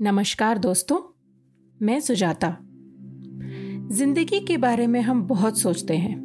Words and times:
नमस्कार 0.00 0.58
दोस्तों, 0.58 0.96
मैं 1.82 2.00
सुजाता। 2.00 2.56
ज़िंदगी 3.92 4.40
के 4.40 4.56
बारे 4.56 4.86
में 4.86 5.00
हम 5.00 5.22
बहुत 5.22 5.58
सोचते 5.58 5.96
हैं, 5.96 6.18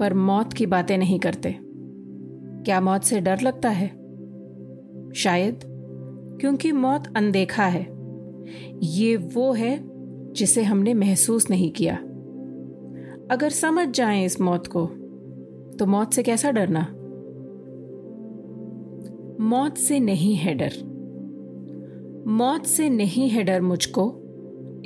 पर 0.00 0.14
मौत 0.14 0.52
की 0.52 0.66
बातें 0.66 0.98
नहीं 0.98 1.18
करते। 1.18 1.58
क्या 2.64 2.80
मौत 2.80 3.02
से 3.02 3.20
डर 3.20 3.40
लगता 3.40 3.68
है? 3.68 3.88
शायद, 5.14 5.60
क्योंकि 6.40 6.72
मौत 6.72 7.16
अनदेखा 7.16 7.64
है। 7.64 7.82
ये 8.82 9.16
वो 9.16 9.52
है 9.52 9.80
जिसे 10.32 10.62
हमने 10.62 10.94
महसूस 10.94 11.50
नहीं 11.50 11.70
किया। 11.72 11.96
अगर 13.30 13.48
समझ 13.48 13.88
जाएँ 13.88 14.24
इस 14.24 14.40
मौत 14.40 14.66
को 14.66 14.86
तो 15.76 15.86
मौत 15.86 16.12
से 16.12 16.22
कैसा 16.22 16.50
डरना? 16.50 16.82
मौत 19.44 19.76
से 19.76 20.00
नहीं 20.00 20.36
है 20.36 20.54
डर। 20.54 20.97
मौत 22.28 22.66
से 22.66 22.88
नहीं 22.88 23.28
है 23.28 23.42
डर 23.44 23.60
मुझको, 23.60 24.02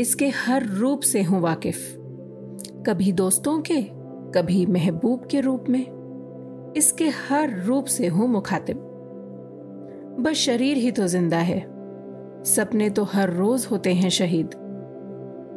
इसके 0.00 0.28
हर 0.36 0.66
रूप 0.66 1.00
से 1.00 1.22
हूँ 1.22 1.40
वाकिफ। 1.40 1.76
कभी 2.86 3.12
दोस्तों 3.12 3.58
के, 3.60 3.80
कभी 4.34 4.66
महबूब 4.66 5.26
के 5.30 5.40
रूप 5.40 5.64
में, 5.68 5.84
इसके 6.76 7.08
हर 7.08 7.58
रूप 7.58 7.84
से 7.84 8.06
हूँ 8.06 8.28
मुखातिब। 8.28 8.76
बस 10.20 10.36
शरीर 10.36 10.76
ही 10.76 10.90
तो 10.90 11.06
ज़िंदा 11.06 11.38
है, 11.38 11.60
सपने 12.44 12.90
तो 12.90 13.04
हर 13.04 13.32
रोज 13.32 13.66
होते 13.70 13.94
हैं 13.94 14.10
शहीद। 14.10 14.50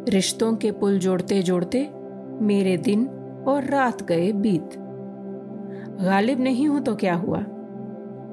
रिश्तों 0.09 0.55
के 0.55 0.71
पुल 0.71 0.99
जोड़ते 0.99 1.41
जोड़ते 1.41 1.87
मेरे 2.41 2.77
दिन 2.77 3.07
और 3.47 3.63
रात 3.63 4.03
गए 4.03 4.31
बीत। 4.31 4.69
गालिब 6.01 6.39
नहीं 6.39 6.67
हूँ 6.67 6.81
तो 6.81 6.95
क्या 6.95 7.15
हुआ? 7.15 7.45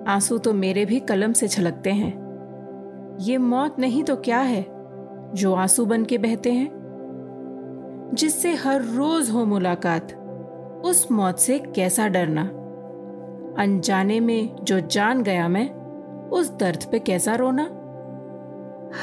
आँसू 0.06 0.38
तो 0.38 0.52
मेरे 0.54 0.84
भी 0.84 1.00
कलम 1.00 1.32
से 1.32 1.48
छलकते 1.48 1.90
हैं। 1.90 2.20
ये 3.22 3.38
मौत 3.38 3.78
नहीं 3.78 4.04
तो 4.04 4.16
क्या 4.16 4.38
है, 4.38 4.66
जो 5.34 5.54
आँसू 5.54 5.86
बन 5.86 6.04
के 6.04 6.18
बहते 6.18 6.52
हैं? 6.52 6.70
जिससे 8.14 8.54
हर 8.54 8.82
रोज 8.82 9.30
हो 9.30 9.44
मुलाकात, 9.44 10.12
उस 10.84 11.12
मौत 11.12 11.38
से 11.38 11.58
कैसा 11.58 12.08
डरना? 12.08 12.42
अनजाने 13.62 14.20
में 14.20 14.56
जो 14.64 14.80
जान 14.80 15.22
गया 15.22 15.48
मैं, 15.48 15.70
उस 16.28 16.56
दर्द 16.56 16.84
पे 16.92 16.98
कैसा 16.98 17.34
रोना? 17.34 17.62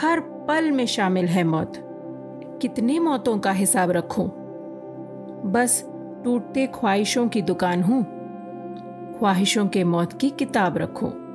हर 0.02 0.20
पल 0.20 0.72
में 0.72 0.86
शामिल 0.86 1.26
है 1.26 1.44
मौत। 1.44 1.74
कितने 2.62 3.00
मौतों 3.00 3.40
का 3.40 3.52
हिसाब 3.52 3.92
रखूँ? 3.92 4.32
बस 5.46 5.86
टूटते 6.24 6.68
ख्वाहिशों 6.68 7.28
की 7.28 7.42
दुकान 7.42 7.84
हूँ। 7.84 8.04
ख्वाहिशों 9.20 9.68
के 9.68 9.84
मौत 9.84 10.14
की 10.14 10.30
किताब 10.30 10.78
रखूँ। 10.78 11.29